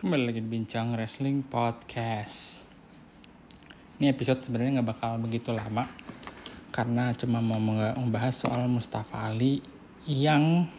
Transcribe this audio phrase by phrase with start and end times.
[0.00, 2.64] Kembali lagi di Bincang Wrestling Podcast.
[4.00, 5.84] Ini episode sebenarnya nggak bakal begitu lama
[6.72, 9.60] Karena cuma mau membahas soal Mustafa Ali
[10.08, 10.72] Yang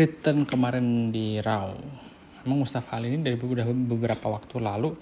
[0.00, 1.76] return kemarin di Raw.
[2.48, 4.96] Emang Mustafa Ali ini dari beberapa waktu lalu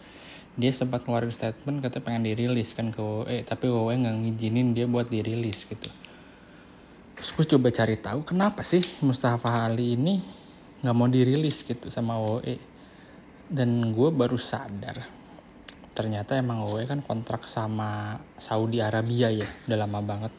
[0.58, 4.90] Dia sempat ngeluarin statement katanya pengen dirilis kan ke WWE Tapi WWE nggak ngizinin dia
[4.90, 5.90] buat dirilis gitu.
[7.14, 10.18] Terus gue coba cari tahu kenapa sih Mustafa Ali ini
[10.82, 12.79] nggak mau dirilis gitu sama WWE
[13.50, 15.20] dan gue baru sadar
[15.90, 20.32] ternyata emang gue kan kontrak sama Saudi Arabia ya udah lama banget.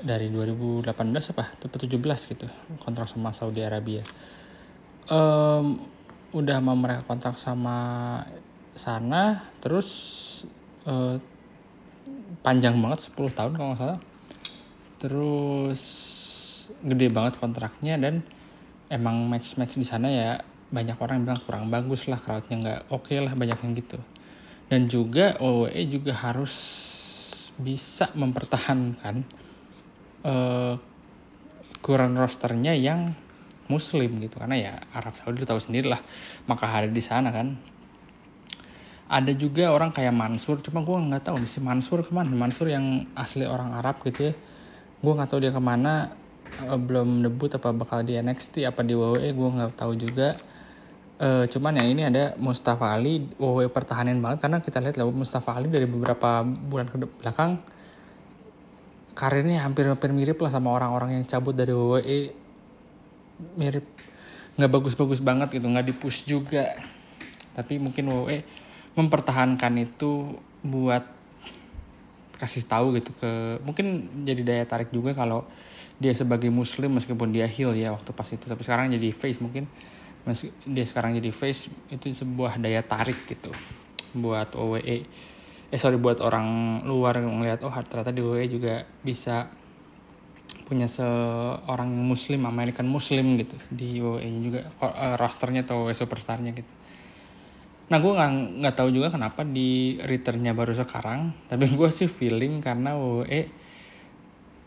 [0.00, 0.84] Dari 2018
[1.32, 1.44] apa?
[1.64, 2.46] 2017 gitu
[2.82, 4.04] kontrak sama Saudi Arabia.
[5.08, 5.80] Um,
[6.36, 8.20] udah mau mereka kontrak sama
[8.76, 9.88] sana terus
[10.84, 11.16] uh,
[12.44, 14.00] panjang banget 10 tahun kalau nggak salah.
[15.00, 15.82] Terus
[16.84, 18.20] gede banget kontraknya dan
[18.92, 23.10] emang match-match di sana ya banyak orang yang bilang kurang bagus lah crowdnya nggak oke
[23.10, 23.98] okay lah banyak yang gitu.
[24.70, 26.54] Dan juga WWE juga harus
[27.58, 29.26] bisa mempertahankan
[30.22, 30.78] uh,
[31.82, 33.10] kurang rosternya yang
[33.66, 34.38] muslim gitu.
[34.38, 35.98] Karena ya Arab Saudi tahu sendiri lah
[36.46, 37.58] maka hari di sana kan.
[39.10, 42.30] Ada juga orang kayak Mansur cuma gue nggak tahu si Mansur ke mana.
[42.30, 44.34] Mansur yang asli orang Arab gitu ya.
[45.02, 46.14] Gue nggak tahu dia ke mana
[46.62, 50.38] uh, belum debut apa bakal di NXT apa di WWE gue nggak tahu juga
[51.20, 55.52] Uh, cuman ya ini ada Mustafa Ali WWE pertahanin banget karena kita lihat lah Mustafa
[55.52, 57.60] Ali dari beberapa bulan ke belakang
[59.12, 62.32] karirnya hampir-hampir mirip lah sama orang-orang yang cabut dari WWE
[63.60, 63.84] mirip
[64.56, 66.72] nggak bagus-bagus banget gitu nggak dipush juga.
[67.52, 68.40] Tapi mungkin WWE
[68.96, 71.04] mempertahankan itu buat
[72.40, 75.44] kasih tahu gitu ke mungkin jadi daya tarik juga kalau
[76.00, 79.68] dia sebagai muslim meskipun dia heel ya waktu pas itu tapi sekarang jadi face mungkin
[80.28, 83.50] Meski dia sekarang jadi face itu sebuah daya tarik gitu.
[84.16, 85.06] Buat WWE
[85.70, 89.46] eh sorry buat orang luar yang ngeliat oh ternyata di WWE juga bisa
[90.66, 93.56] punya seorang muslim American muslim gitu.
[93.70, 96.72] Di WWE juga uh, rosternya atau WWE superstarnya gitu.
[97.90, 102.62] Nah gue nggak nggak tahu juga kenapa di returnnya baru sekarang tapi gue sih feeling
[102.62, 103.40] karena WWE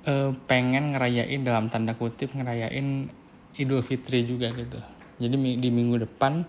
[0.08, 3.08] uh, pengen ngerayain dalam tanda kutip ngerayain
[3.54, 4.82] Idul Fitri juga gitu
[5.22, 6.42] jadi di minggu depan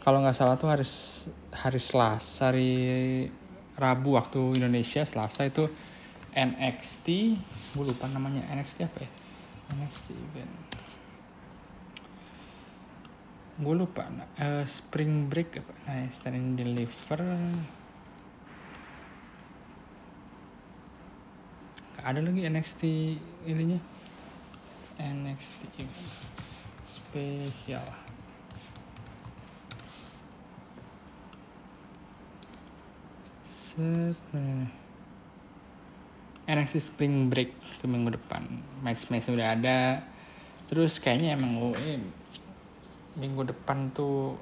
[0.00, 0.86] kalau nggak salah tuh hari
[1.50, 2.72] hari Selasa hari
[3.76, 5.66] Rabu waktu Indonesia Selasa itu
[6.36, 7.06] NXT
[7.74, 9.10] gue lupa namanya NXT apa ya?
[9.74, 10.54] NXT event.
[13.56, 14.06] Gue lupa
[14.38, 15.74] uh, Spring Break apa?
[15.90, 17.20] Nah Stand and Deliver.
[21.98, 22.82] Ada lagi NXT
[23.50, 23.80] ininya.
[25.02, 26.14] NXT event.
[26.86, 28.05] Spesial
[33.76, 34.16] set
[36.46, 38.46] NXT Spring Break itu minggu depan.
[38.80, 40.00] Match match udah ada.
[40.70, 41.98] Terus kayaknya emang eh,
[43.18, 44.38] minggu depan tuh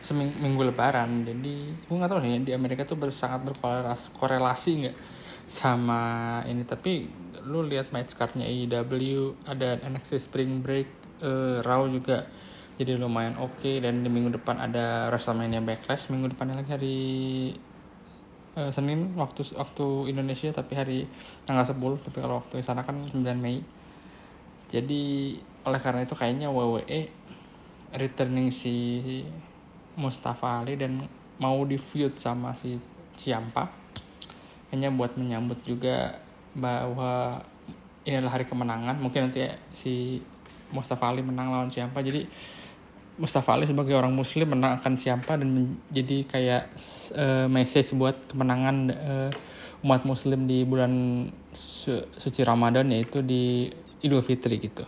[0.00, 1.22] seminggu minggu lebaran.
[1.28, 4.96] Jadi gue nggak tahu nih di Amerika tuh sangat berkorelasi nggak
[5.44, 6.64] sama ini.
[6.64, 7.06] Tapi
[7.44, 10.88] lu lihat match cardnya AEW ada NXT Spring Break
[11.20, 12.24] uh, Raw juga
[12.80, 13.60] jadi lumayan oke.
[13.60, 13.84] Okay.
[13.84, 16.98] dan di minggu depan ada WrestleMania Backlash minggu depannya lagi hari
[18.56, 20.98] uh, Senin waktu waktu Indonesia tapi hari
[21.48, 23.60] tanggal 10 tapi kalau waktu di sana kan 9 Mei.
[24.72, 25.36] Jadi
[25.68, 27.00] oleh karena itu kayaknya WWE
[27.92, 29.20] returning si
[30.00, 31.04] Mustafa Ali dan
[31.36, 32.80] mau di feud sama si
[33.16, 33.68] Ciampa.
[34.72, 36.16] Hanya buat menyambut juga
[36.56, 37.36] bahwa
[38.08, 38.96] inilah hari kemenangan.
[38.96, 40.24] Mungkin nanti si
[40.72, 42.00] Mustafa Ali menang lawan Ciampa.
[42.00, 42.24] Jadi
[43.20, 46.62] Mustafa Ali sebagai orang muslim menang akan Ciampa dan menjadi kayak
[47.12, 49.30] uh, message buat kemenangan uh,
[49.84, 53.68] umat muslim di bulan su suci Ramadan yaitu di
[54.00, 54.86] Idul Fitri gitu.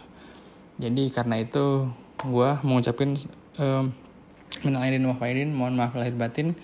[0.80, 1.86] Jadi karena itu
[2.24, 3.14] gue mau ngucapin
[3.60, 3.92] um,
[4.64, 5.14] minal aidin wa
[5.52, 6.56] mohon maaf lahir batin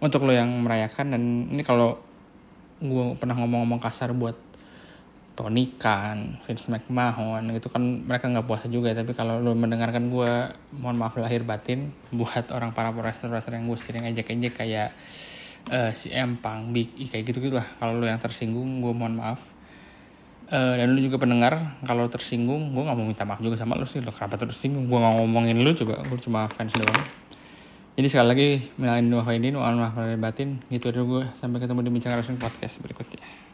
[0.00, 1.14] untuk lo yang merayakan.
[1.14, 1.22] Dan
[1.52, 2.00] ini kalau
[2.82, 4.34] gue pernah ngomong-ngomong kasar buat
[5.42, 10.30] Tony Khan, Vince McMahon gitu kan mereka nggak puasa juga tapi kalau lo mendengarkan gue
[10.78, 14.94] mohon maaf lahir batin buat orang para wrestler-wrestler yang gue sering ejek-ejek kayak
[15.74, 19.18] uh, si Empang, Big E kayak gitu gitu lah kalau lo yang tersinggung gue mohon
[19.18, 19.42] maaf.
[20.52, 23.82] Uh, dan lu juga pendengar kalau tersinggung gue nggak mau minta maaf juga sama lu
[23.82, 23.98] sih.
[23.98, 27.02] Lo kenapa tersinggung gue nggak ngomongin lu coba gue cuma fans doang.
[27.98, 28.48] Jadi sekali lagi
[28.78, 30.62] minalin dua faidin mohon maaf batin.
[30.70, 33.51] Gitu aja gue sampai ketemu di bincang podcast berikutnya